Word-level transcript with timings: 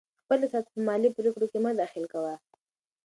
خپل 0.23 0.37
احساسات 0.41 0.65
په 0.73 0.79
مالي 0.87 1.09
پرېکړو 1.17 1.45
کې 1.51 1.59
مه 1.63 1.71
دخیل 1.81 2.05
کوه. 2.13 2.33